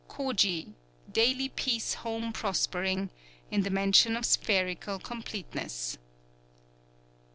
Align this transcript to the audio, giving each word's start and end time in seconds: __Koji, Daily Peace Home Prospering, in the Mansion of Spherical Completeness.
__Koji, 0.09 0.73
Daily 1.13 1.47
Peace 1.49 1.93
Home 1.93 2.33
Prospering, 2.33 3.11
in 3.51 3.61
the 3.61 3.69
Mansion 3.69 4.17
of 4.17 4.25
Spherical 4.25 4.97
Completeness. 4.97 5.99